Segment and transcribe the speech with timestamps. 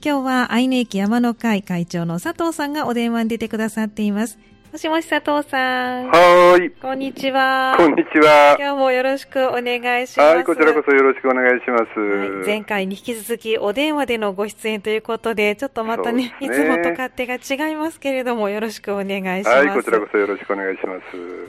[0.00, 4.38] 今日は愛媛駅山の会会長の佐藤さんがお電話に出てくださっています。
[4.70, 6.06] もしもし佐藤さん。
[6.06, 6.70] はい。
[6.70, 7.74] こんにちは。
[7.76, 8.54] こんにちは。
[8.60, 10.36] 今日もよろしくお願いします。
[10.36, 11.98] はい、こちらこそよろしくお願いします。
[11.98, 19.56] はい、前回に引き続きお電話でのご出演ということで、ちょっとまたね、ねいつもと勝手が違いますけれども、よろしくお願いします。
[19.56, 20.94] はい、こちらこそよろしくお願いしま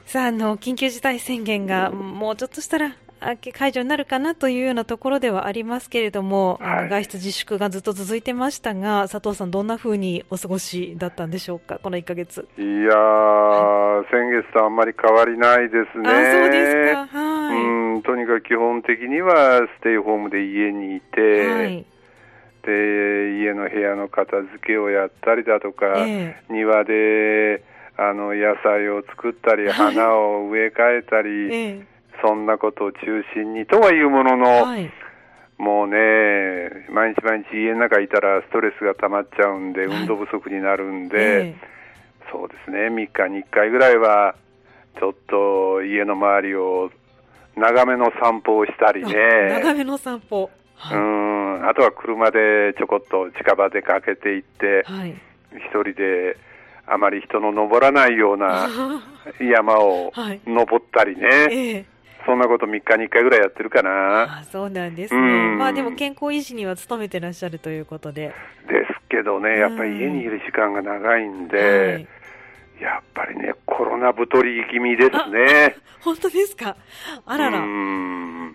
[0.06, 0.12] す。
[0.12, 12.48] さあ、あの、緊急事態宣言がもうちょっとしたら解除になるかなというようなところではありますけれども、はい、外出自粛がずっと続いてましたが、佐藤さん、どんなふうにお過ごしだったんでしょうか、この1か月。
[12.58, 16.10] いやー、はい、先月とあんまり変わりないですね。
[16.10, 21.86] あそうですか、はい、うんとにかく基本的にはステイホームで家にいて、はい、
[22.64, 27.64] で家の部屋の片付けをやったりだとか、えー、庭で
[27.98, 31.30] あの野菜を作ったり、花を植え替えたり。
[31.30, 33.00] えーそんなことを中
[33.34, 34.92] 心にとはいうものの、はい、
[35.58, 41.56] もうね、毎日毎日家の中いたらストレスが溜まっちゃうんで、運動不足になるんで、
[42.32, 44.36] そうですね、3日に1回ぐらいは、
[44.98, 46.92] ちょっと家の周りを
[47.58, 49.14] 長めの散歩をしたりね。
[49.62, 50.50] 長めの散歩。
[50.76, 51.70] はい、うん。
[51.70, 55.10] あとは車でちょこっと近場でかけていって、はい、
[55.52, 56.38] 一人で
[56.88, 58.68] あまり人の登らないような
[59.40, 60.14] 山を
[60.48, 61.28] 登ったりね。
[61.28, 64.40] はいええそんなこと3日に1回ぐらいやってるかな。
[64.40, 65.56] あそうなんですね。
[65.58, 68.34] まあでも健康維持には努めてらっしゃるということで。
[68.68, 72.19] ですけどね、やっぱり家にいる時間が長いんで、はい
[72.80, 75.76] やっぱりね、コロナ太り気味ですね。
[76.02, 76.78] 本当ですか？
[77.26, 77.60] あらら。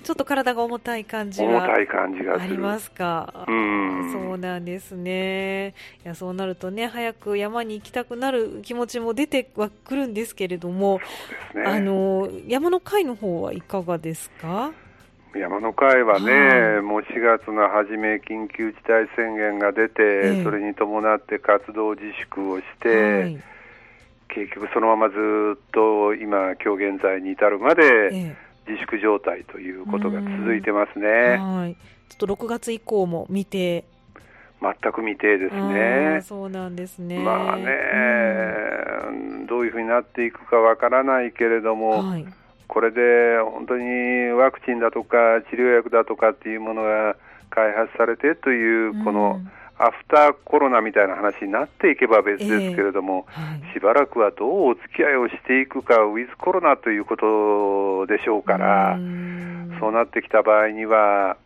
[0.03, 1.49] ちょっと体が重たい感じは。
[1.49, 3.45] 重たい感じがありますか？
[3.47, 5.75] うんそうなんですね。
[6.05, 11.01] いや、そうなるとね、早く山に行きたくなる気持ちも出てはくるんですけれども、
[11.55, 14.73] ね、あの、山の会の方はいかがですか？
[15.35, 23.43] 山の会はね、はい、もう4月の初め、緊急事態宣言が出て、ええ、それに伴って活動自粛をして、はい
[24.29, 25.17] 結局そのままず
[25.57, 28.37] っと今、今日現在に至るまで
[28.67, 31.37] 自粛状態ということが続いてますね。
[31.37, 31.77] はい。
[32.09, 33.85] ちょっと6月以降も見て。
[34.61, 36.21] 全く未定ですね。
[36.23, 37.19] そうなんですね。
[37.19, 37.67] まあね、
[39.47, 42.25] どういうふうになっていくかわからないけれども、はい、
[42.67, 47.17] これで本当にワクチンだとか治療薬だとかっていうものが
[47.51, 58.99] 開発されてというこの、うんアフターコロナみたいな話になっていけば別ですけれども、えーはい、しばらくはどうお付き合いをしていくか、ウィズコロナということでしょうから、
[59.81, 61.37] そうなってきた場合には、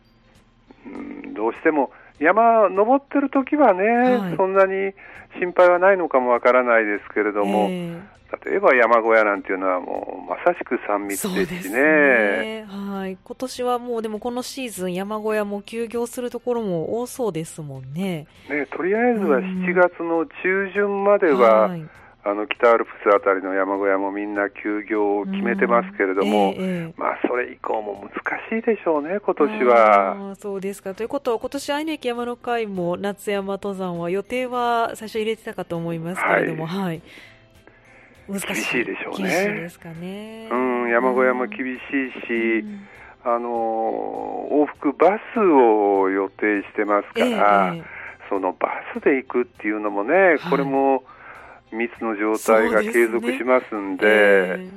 [0.85, 3.83] うん、どうしても山登ってる時はね、
[4.17, 4.93] はい、そんなに
[5.39, 11.81] 心配はないのかもわからないですけれども、えー例えば山小屋なんていうのはもうまさしく3密ですしね。
[11.81, 13.17] ねはい。
[13.23, 18.27] 今年はもうでもこのシーズン山小屋も休業するところも多そうですもんね。
[18.47, 21.89] ね、とりあえずは7月の中旬までは、うん、
[22.21, 30.31] あの北アルプスあたりの山小屋もみんな休業を決めてますけれども、うんえー、まあそれ以降も難しいでしょうね、今年は。
[30.31, 30.93] あそうですか。
[30.93, 37.01] ということは今年愛媛駅山の会も夏山登山は予定は最初入れてたかと思いますけれども、はい、はい。
[38.27, 38.85] 難しい。
[38.85, 39.69] でしょうね。
[40.51, 40.55] う
[40.87, 42.87] ん、山小屋も厳しいし、うん、
[43.23, 47.83] あの往復バスを予定してますから、えー、
[48.29, 51.03] そのバスで行くっていうのもね、これも
[51.71, 54.69] 密の状態が継続しますんで、ねえ。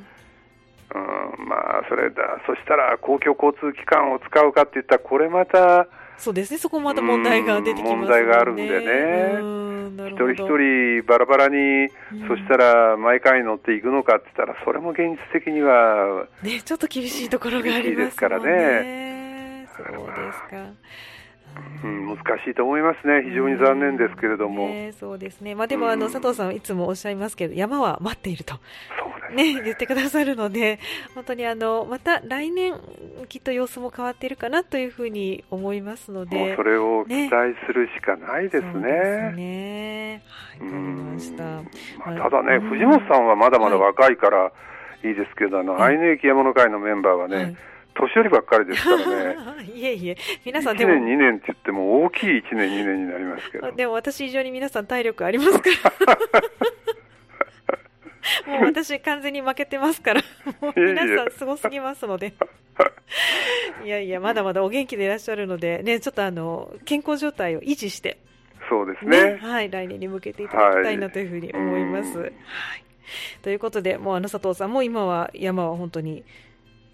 [0.91, 5.89] ー、うん、まあそれだ、そしたら公共交通機関を使うかって言ったら、これまた
[6.23, 11.89] そうですね、そこまた問題が出てきます、ね、問題があるんでね、一人一人バラバラに、
[12.29, 19.67] そしたら毎回乗っていくのかって言ったら、それも現実的には、ね、ちょっと厳しいところがあります、ね、ですからね。
[19.77, 20.57] そうですか。
[21.85, 24.69] うん、難しいと思いますね、非常に残念ですけれども。
[24.69, 30.79] ね、そうですね、まあ、でもあの、佐藤さん、いつもおっしゃいますけど、山は待っていると、ね、ね、言ってくださるので、
[31.15, 32.75] 本当にあのまた来年、
[33.29, 40.23] きっと様子も変わっているかなというふうに思いますので、もうそれを期待するしかないですね。
[41.33, 42.31] た。
[42.31, 44.53] だね、藤本さんはまだまだ若いから
[45.03, 47.57] いいですけど、あの、愛媛駅山の会のメンバーはね、はい
[48.07, 48.99] 年寄りばっかりですから
[49.35, 49.37] ね。
[49.75, 50.93] いえいえ、皆さんでも。
[50.93, 53.73] 1年、2年って言っても大きい1年、2年になりますけど。
[53.73, 55.71] でも私以上に皆さん体力ありますか
[56.07, 56.19] ら。
[58.47, 60.23] もう私完全に負けてますから、
[60.61, 62.35] もう皆さんすごすぎますので。
[63.85, 68.19] いやいや、まだまだお元気でいらっしゃるので、ね、ちょっとあの、健康状態を維持して、
[68.69, 69.35] そうですね。
[69.35, 72.19] ねはい、来年に向けていただきたいなというふうに思います。
[72.19, 72.33] はい。
[73.43, 76.25] ということで、もうあの佐藤さんも今は山は本当に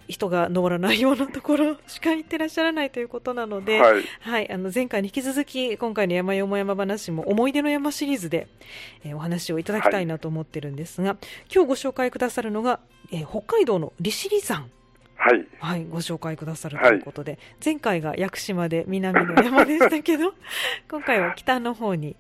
[0.09, 8.49] 人が登らないようなところしか行ってらっしゃらないということなので、はい、はい、あの前回に引き続き今回の山よも山話も思い出の山シリーズで、
[9.05, 11.19] えー、お話をいただきたいなと思ってるんですが、はい、
[11.53, 12.81] 今日ご紹介くださるのが、
[13.13, 14.69] えー、北海道の利尻山。
[15.21, 20.33] はい、はい、ご紹介くださるということで、はい、前回が屋久島で南の山でしたけど
[20.89, 22.17] 今回は北の方に。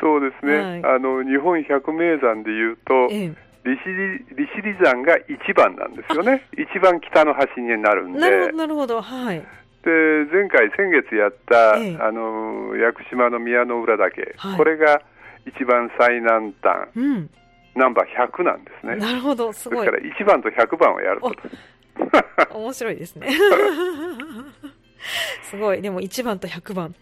[0.00, 9.02] そうですね、はい、あの日本百名山でいうと、ええ利尻利尻山が一番なんですよね、一番北の端になるんで、なるほど、なるほど。
[9.02, 9.90] はい、で
[10.32, 15.02] 前回、先月やった、ええ、あの屋久島の宮の浦岳、はい、これが
[15.46, 17.30] 一番最南端、うん、
[17.74, 18.96] ナンバー100なんですね。
[18.96, 19.86] なるほど、すごい。
[19.86, 21.38] ですから1番と100番をやること。
[22.56, 23.28] 面白いですね。
[25.42, 25.82] すごい。
[25.82, 26.94] でも1番と100番、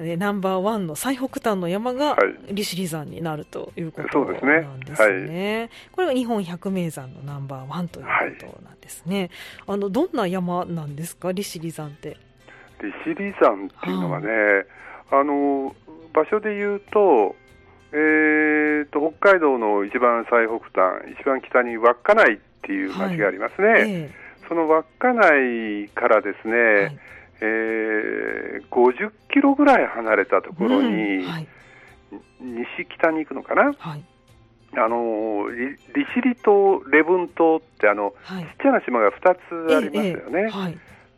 [0.00, 2.16] えナンバーワンの最北端の山が
[2.50, 4.52] 利尻山になるということなんですね。
[4.52, 9.30] はい、すねはい、これが日本百名山のナンバーワンということなんですね。
[9.66, 12.16] はい、あのどんな山なんですか、利尻山って。
[12.82, 14.28] 利尻山っていうのはね、
[15.10, 15.74] あの
[16.12, 17.36] 場所で言うと、
[17.92, 23.68] えーと、北海道の一番最北端、一番北に稚内っていう町がありますね。
[23.68, 26.98] えーその稚内からですね、はい、
[27.40, 31.48] えー、50キロぐらい離れたところに、うんはい、
[32.40, 34.04] 西北に行くのかな、はい、
[34.76, 39.34] あの利尻島、礼文島ってあの、はい、ちっちゃな島が2
[39.68, 40.50] つありますよね、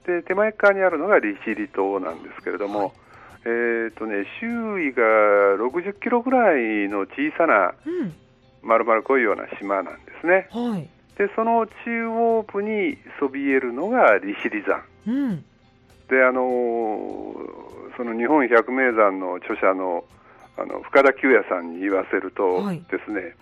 [0.06, 2.94] えで手前側にあるのが利尻島なんですけれども、
[3.44, 5.02] えーとね、周囲が
[5.58, 7.74] 60キロぐらいの小さな、
[8.62, 10.48] 丸々濃いような島なんですね。
[11.18, 14.82] でその中央部にそびえるのが利尻山。
[15.06, 15.44] うん
[16.08, 17.34] であの
[17.96, 20.04] その日本百名山の著者の
[20.56, 23.36] あの深田久也さんに言わせるとですね、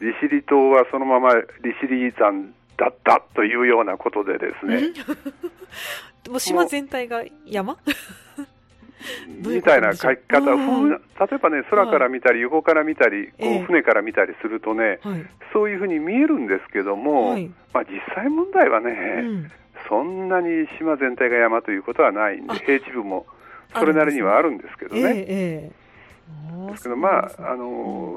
[0.00, 1.42] 利尻島はそのまま利
[1.80, 4.92] 尻山だったというようなことでですね。
[6.28, 7.76] もう島全体が山？
[9.28, 14.98] みたいな書き方、例えばね、空から見たり、横から見たり、こう船から見たりするとね、
[15.52, 17.38] そういうふうに見えるんですけども、
[17.72, 19.48] まあ、実際問題はね、
[19.88, 23.26] そんなに島全体が山ということはないんで、平地部も
[23.74, 25.24] それなりにはあるんですけどね。
[25.28, 28.16] えー、ですけど、まあ、あの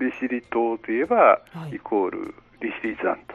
[0.00, 1.40] 利尻島といえば、
[1.72, 3.34] イコール利尻山と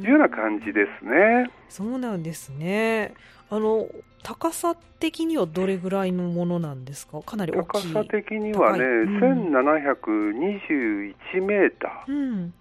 [0.00, 1.50] いうような感じですね。
[1.68, 3.14] そうなんですね。
[3.50, 3.88] あの
[4.22, 9.18] 高さ的にはどれぐらいのものなんですか、かなり高さ的にはね、うん、
[9.52, 12.54] 1721メーター、うん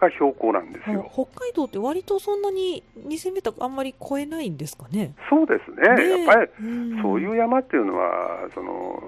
[0.00, 1.08] が標高なんですよ。
[1.12, 5.14] 北海道って割とそんなに2000メーターあんまり超えないんですかね？
[5.28, 5.94] そうですね。
[5.94, 6.50] ねやっぱり、
[7.02, 9.00] そういう山っていうのはその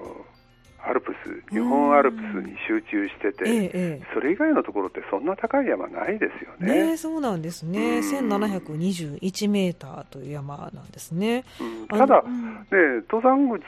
[0.85, 6.89] アルプス、日本アルプスに集中してて、ええ、それ以外のところってそんな高い山ないですよね。
[6.89, 7.99] ねそうなんですね。
[7.99, 11.45] 1721メーターという山なんですね。
[11.89, 12.27] ただ、ね、
[13.09, 13.63] 登山口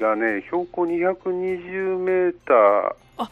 [0.00, 3.28] がね、標高220メーター、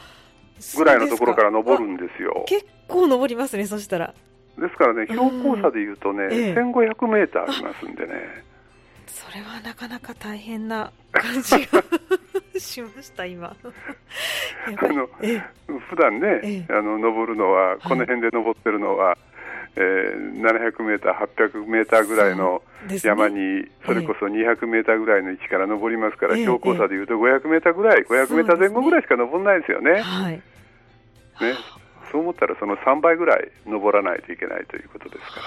[0.77, 2.45] ぐらいのところから登るんですよ。
[2.47, 4.15] 結構登りますね、そしたら。
[4.59, 8.13] ですからね、標高差でいうとね、ええ、1500メーターありますんでね。
[9.07, 11.83] それはなかなか大変な感じが
[12.59, 13.49] しました、今。
[13.49, 15.43] あの、え
[15.89, 19.17] 普段ね、あの登るのは、この辺で登ってるのは、
[19.77, 22.63] えー、700メーター、800メーターぐらいの
[23.03, 30.01] 山に、それこそ200メーターぐらいの位置から登りますから、標高差でいうと500メーターぐらい、500メーター前後ぐらいしか登らないですよね。
[30.01, 30.43] はい、ね。
[32.13, 35.43] そう思ったら、その3倍ぐらい登らないといけないということですから。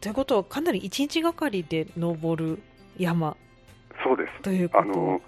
[0.00, 2.62] ということは、かなり1日がかりで登る
[2.96, 3.36] 山
[4.04, 4.42] そうです。
[4.42, 4.82] ということ。
[4.82, 5.20] あの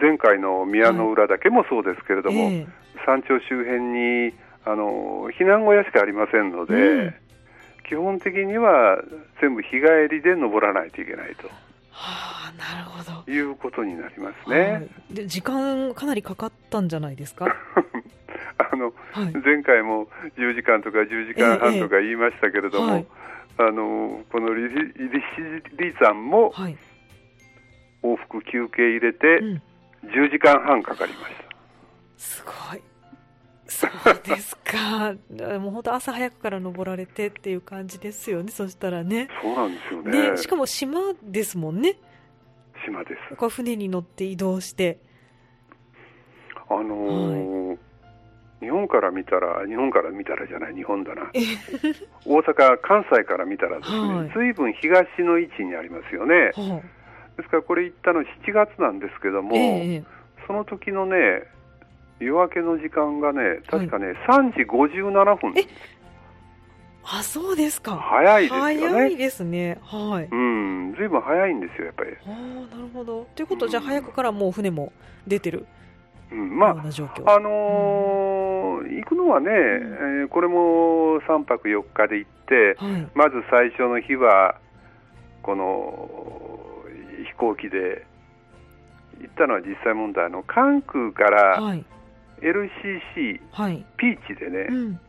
[0.00, 2.66] 前回の宮の浦岳もそうですけれども、はいえー、
[3.06, 4.34] 山頂周辺に
[4.64, 7.14] あの避難小屋しかありませんので、うん、
[7.88, 8.98] 基本的には
[9.40, 11.48] 全部日帰りで登らないといけないと。
[11.90, 13.30] はあ、なるほど。
[13.30, 14.60] いうことになりますね。
[14.60, 17.46] はい、で時間かなりかかったんじゃないですか？
[18.72, 23.06] あの、はい、前回も10時間とか10時間半とか言いましたけれども、え
[23.58, 24.92] えはい、あのこのリリ
[25.78, 26.52] リ山も
[28.02, 29.40] 往復休憩入れて
[30.04, 31.44] 10時間半かかりました。
[32.16, 32.82] すごい。
[33.78, 35.14] そうですか。
[35.60, 38.50] もう本当朝早くから登られてっていう感じですよね。
[38.50, 39.28] そしたらね。
[39.40, 40.30] そうなんですよね。
[40.32, 41.96] で、しかも島ですもんね。
[42.84, 43.36] 島です。
[43.36, 44.98] こ船に乗って移動して。
[46.68, 47.78] あのーはい、
[48.60, 51.30] 日本から見たら、日本から見たらじゃない、日本だな。
[52.26, 56.34] 大阪、関西から見たらですね、はい、随分東の位置にありますよね。
[56.34, 56.52] はい、
[57.36, 60.04] ですからこれ行ったの7月なんですけども、えー、
[60.48, 61.44] その時のね、
[62.20, 65.54] 夜明けの時間がね、確かね、はい、3時57分
[67.10, 67.96] あ、そうですか。
[67.96, 68.78] 早いですよね。
[68.88, 69.78] 早いですね。
[69.82, 70.28] はい。
[70.30, 72.10] うん、ずいぶん早いんですよ、やっぱり。
[72.10, 72.30] あ
[72.72, 73.26] あ、なるほど。
[73.34, 74.92] ということは、じゃあ早くからもう船も
[75.26, 75.66] 出てる。
[76.30, 78.48] うん、まあ、あのー
[78.80, 84.56] うん、行くのはね、うん、えー、これも3泊4日で行って、はい、まず最初の日は、
[85.42, 86.10] この
[87.26, 88.04] 飛行機で
[89.20, 91.58] 行ったのは実際問題、あの関空から
[92.40, 95.00] LCC、はい、ピーチでね、うん、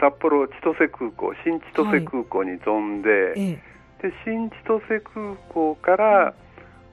[0.00, 3.60] 札幌千歳空港、新千歳空港に飛んで、はい、で
[4.24, 6.34] 新千歳空港から、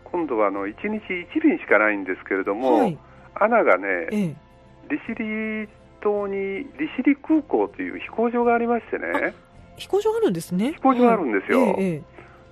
[0.03, 2.97] 今度はあの1日1便しかないんですけれども、はい、
[3.35, 4.35] 穴がね、
[4.89, 5.67] 利尻
[6.01, 9.33] 島に利尻空港という飛行場がありましてね。
[9.77, 10.73] 飛行場あるんですね。
[10.73, 11.75] 飛行場あるんですよ。
[11.77, 11.91] ええ。
[11.99, 12.03] で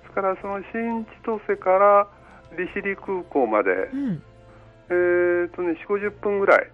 [0.04, 2.08] すからその新千歳から
[2.56, 4.22] 利尻空港まで、うん、
[4.88, 6.70] えーとね、4 5 0分ぐらい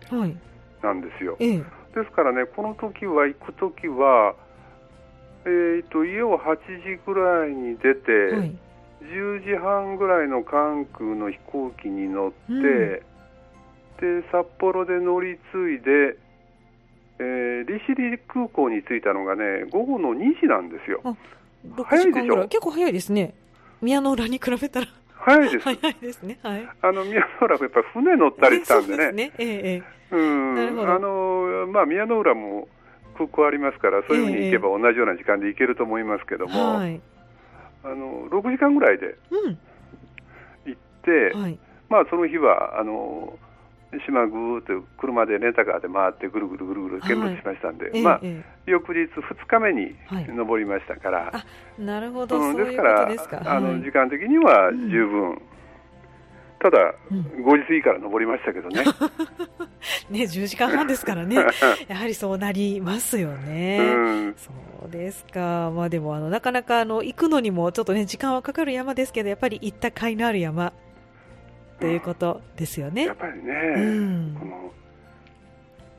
[0.83, 1.65] なんですよ、はい、で
[2.05, 4.35] すからね、この時は行く時は、
[5.45, 8.55] えーと、家を8時ぐらいに出て、はい、
[9.03, 16.17] 10時半ぐらいの関空の飛行機に乗って、うん、で札幌で乗り継いで、
[17.19, 21.03] えー、利尻空港に着いたのがね、午後の2時なんですよ。
[21.85, 22.49] 早いでしょ？
[22.49, 23.35] 結構早いですね。
[23.81, 24.87] 宮の浦に比べたら。
[25.25, 25.65] 早いです。
[25.65, 26.39] 早いですね。
[26.43, 26.69] はい。
[26.83, 29.13] あの、宮の浦もやっぱり船乗ったりしたんでね。
[29.13, 30.55] ねええうん。
[30.55, 30.93] なるほど。
[30.93, 32.69] あの、まあ、宮の浦も
[33.17, 37.01] 空港ありますから、そういうふうに行けば同じような時間で行けると思いますけども、はい、
[37.85, 39.17] あの、6時間ぐらいで
[40.67, 43.39] 行って、うん、はい、まあ、その日は、あの、
[44.07, 49.95] 島ぐーっと車でレンタカーで回ってぐるぐるぐるぐる見物しましたんで、はい、まあ、ええ、翌日2日目に
[50.29, 51.45] 登りましたから、は
[51.79, 53.37] い、なるほど、うん、ですか。
[53.37, 55.43] らあの時間的には十分、うん、
[56.61, 58.85] ただ、うん、5時過ぎから登りましたけどね。
[60.11, 61.37] ね10時間半ですからね。
[61.89, 64.51] やはりそうなりますよね、うん、そ
[64.87, 70.73] うですか、まあ、でもあのなかなかあの行くのにもちょっとね時間はかかる山ですけどやっぱり行った甲斐のある山
[71.83, 73.07] ということですよね。
[73.07, 74.73] やっぱりね、うん、この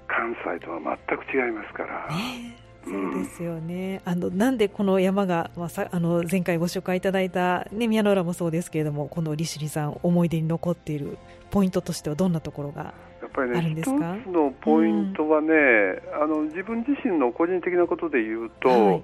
[0.08, 2.08] 関西とは全く違いますから。
[2.16, 11.18] ねそうですよね、うん、あのなんでこの山が、まあ、さあの前回ご紹介いただいた、ね、宮之浦もそうですけれどもこの利尻さん思い出に残っている
[11.50, 13.90] ポイントとしてはどんなところがやっぱりね一つ
[14.30, 19.04] のポイントはね、うん、あの自分自身の個人的なことで言うと、はい、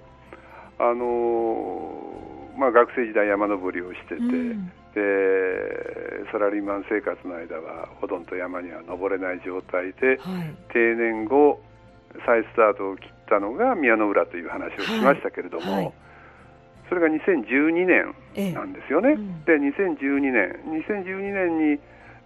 [0.80, 2.20] あの
[2.60, 5.02] まあ、学生時代山登りをしてて、うん、で
[6.32, 11.62] サラリーマン生活の間はほとんど山には登れない状態で、はい、定年後
[12.26, 15.84] 再スタートを切ったのが宮の浦という話をしましたけれども、はい。
[15.86, 15.94] はい、
[16.90, 17.86] それが2012
[18.36, 21.80] 年なんですよね、ええうん、で2012年2012年に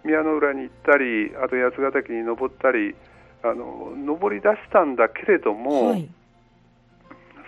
[0.04, 2.94] 宮の浦に行ったりあと八ヶ岳に登ったり
[3.42, 5.94] あの登り出したんだけれども、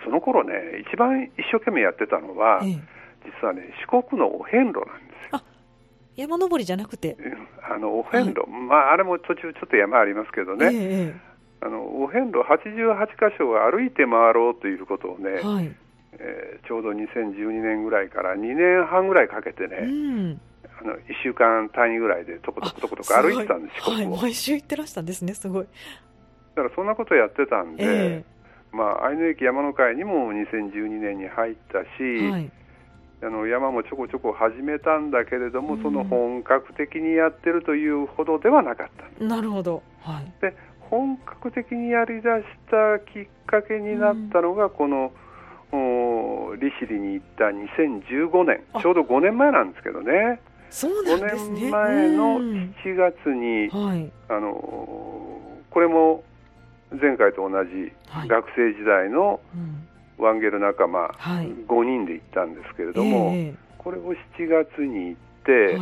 [0.03, 0.53] その頃ね
[0.87, 2.79] 一番一生懸命やってたのは、ええ、
[3.27, 5.41] 実はね四国のお遍路なんですよ。
[6.15, 7.15] 山登りじゃなくて、
[7.61, 11.15] あのお遍路、はい、まああれも途中ちょっと山ありますけどね、え、
[11.61, 15.75] あのお遍路88箇所を歩いて回ろうということをね、はい、
[16.13, 20.41] えー、ちょうど2012年ぐらいから2年半ぐらいかけてね、うん、
[20.81, 25.67] あの1週間単位ぐらいでとことことこと歩いてたんです、四国を、はい、毎週行ってらしたんですね、すごい。
[26.55, 28.37] だからそんなことやってたんで、えー
[28.71, 32.51] まあ、愛の駅山の会にも2012年に入ったし、はい、
[33.21, 38.87] あの山もちょこちょこ始めたんだけれども、うん、その本格的にやってるというほどではなかっ
[39.19, 39.23] た。
[39.23, 45.11] なるほど、はい、で本格的にやりだしたきっかけになったのが、うん、この
[46.59, 48.63] 利尻に行った2015年。
[48.81, 50.39] ちょうど5年前なんですけどね。
[50.69, 51.59] そうなんですね。
[51.59, 54.51] 5年前の7月に、うんはい、あの
[55.71, 56.23] これも
[56.91, 57.91] 前回と同じ
[58.27, 59.39] 学生時代の
[60.17, 61.07] ワンゲル仲間
[61.67, 65.77] 5人で行ったんですけれども、これを7月に行って、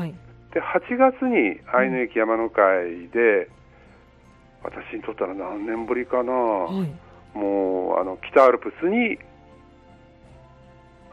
[0.53, 3.49] で8月に愛の駅山の会で、
[4.63, 6.33] 私にとったら何年ぶりかな、
[7.33, 9.17] もうあの北アルプスに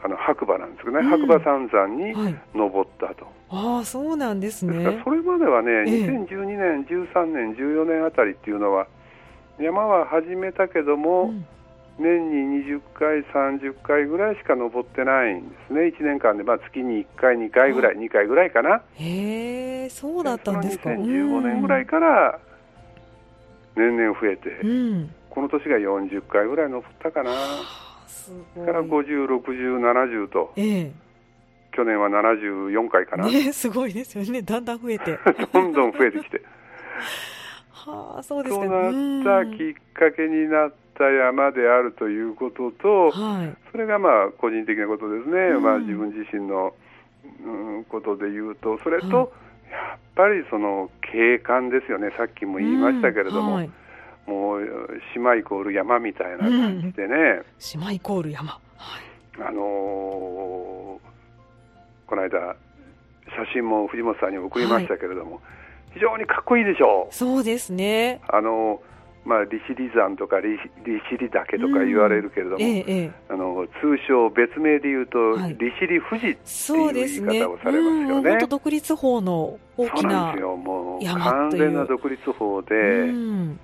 [0.03, 2.13] あの白馬なんですけどね、白馬三山に
[2.53, 3.25] 登ったと。
[3.49, 4.73] ああそうなんですね。
[4.73, 8.87] ですからそれまではね、2012年、13年、14年あたりっていうのは、
[9.59, 11.45] 山は始めたけども、うん、
[11.99, 18.81] 年に20回、30回ぐらいしか登ってないんですね、1年間で、まあ、月に1回、2回ぐらい、2回ぐらいかな。
[18.95, 20.89] へえ、そうだったんですか。
[20.89, 22.39] 2015年ぐらいから
[23.75, 27.31] 年々増えて、うん、この年が40回ぐらい登ったかな。
[27.31, 30.91] から50、60、70と、ええ、
[31.73, 35.19] 去年は74回かな、ね、すごいですよね、だんだん増えて。
[35.51, 36.41] どんどん増えてきて。
[37.69, 38.69] はあ、そうですか、ね、
[39.23, 46.73] なったきっかけになっった山であるということと、はい、それがまあ個人的なことですね、うん、まあ、自分自身の、
[47.45, 53.41] うん、ことでいうと、それと、はい、やっぱりその景観ですよね、さっきも言いましたけれども。
[53.41, 53.53] うん。
[53.55, 53.69] はい。
[54.25, 54.61] もう
[55.13, 60.99] 島イコール山みたいな感じでね、うん、島イコール山、はい、あのー、
[62.07, 62.55] この間
[63.35, 65.41] 写真も藤本さんに送りましたけれども、はい、
[65.95, 67.13] 非常にかっこいいでしょう。
[67.13, 68.21] そうですね。
[68.29, 68.81] あの
[69.25, 70.57] まあ、利尻山とか利
[71.09, 78.35] 尻岳とか言われるけれども、うんええ、あの通称、別名で言うと、はい、利尻富士っていう言い方をされますよね。
[78.35, 78.47] ね。
[78.47, 80.35] 独立法の大きな
[81.01, 83.59] 山完全な独立法で、うん。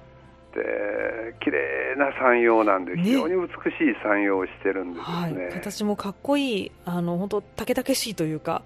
[0.53, 8.63] で綺麗な山陽なんで、非常に美しい山陽をしてるんですね、はい、形もかっこいい、あの本当、竹々しいというか、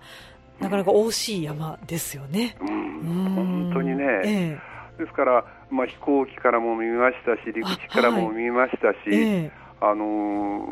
[0.59, 2.55] なかなか惜しい山ですよね。
[2.62, 3.01] うん、
[3.35, 4.59] 本当にね、ええ、
[4.97, 10.65] ですから、まあ、飛行機からも見ましたし、陸地からも見ましたし、あはいの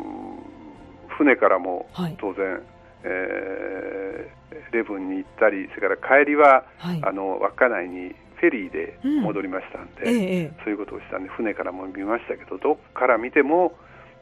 [1.08, 1.86] ー、船からも
[2.18, 2.62] 当然、はい、
[3.04, 13.72] えー、レブンに行ったり、それから帰りは、はい、あの稚内にフェリーで戻りましたんで、うんええ、そういうことをしたんで船からも見ましたけどどっから見ても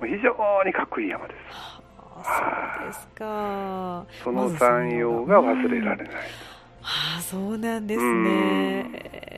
[0.00, 1.80] 非常にかっこいい山です。
[2.22, 4.06] そうですか。
[4.24, 6.14] その山陽が忘れられない。
[6.82, 8.90] はあ、そうなんですね。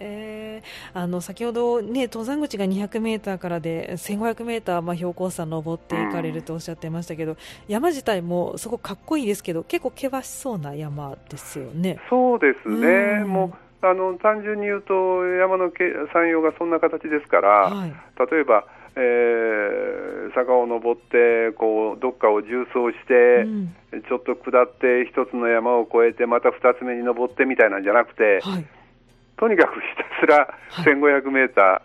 [0.04, 7.36] えー、あの先ほど、ね、登山口が200メーターからで1500メーター、まあ、標高差登っていかれるとおっしゃってましたけど、
[7.68, 11.98] 山自体もすごくかっこいいですけど結構険しそうな山ですよね。
[12.10, 13.24] そうですね。
[13.24, 15.72] もうあの単純に言うと山の
[16.12, 17.94] 山陽がそんな形ですから、はい、
[18.30, 28.66] 例えば、えー、坂を登ってこうどっかを縦走して、うん、ちょっと下って一つの山を越えてまた二つ目に登ってみたいなんじゃなくて、はい、
[29.38, 31.82] とにかくひたすら1500メータ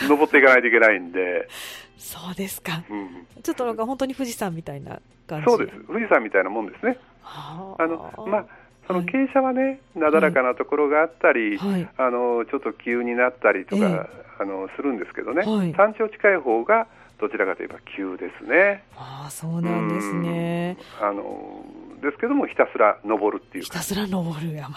[0.00, 1.48] ー登っていかないといけないんで。
[1.96, 5.46] そうですか、うん、ちょっとなんか本当に富士山みたいな感じ。
[5.46, 5.78] そうです。
[5.86, 6.98] 富士山みたいなもんですね。
[7.24, 8.46] あのまあ
[8.86, 16.86] その傾斜はね、なだらかなところがあったり、はい、あのちょっと急になったりとか、えー、あのするんですけどね、はい、山頂近い方が
[17.20, 18.84] どちらかといえば急ですね。
[18.96, 20.76] あそうなんですね。
[21.00, 21.64] あの
[22.02, 23.64] ですけども、ひたすら登るっていう。
[23.64, 24.76] ひたすら登る山。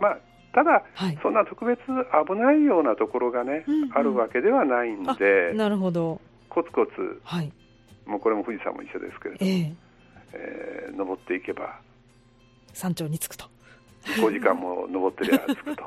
[0.00, 0.18] まあ
[0.54, 6.20] ただ、はい、そんな特別危ないようなところがね、うんうん、あるわけではないんで、なるほど。
[6.50, 6.92] コツコツ、
[7.24, 7.50] はい、
[8.04, 9.74] もうこれも富士山も一緒ですけれども、えー、
[10.34, 11.80] えー、登っていけば
[12.72, 13.46] 山頂に着くと。
[14.04, 15.84] 5時間も登ってりゃ着くと。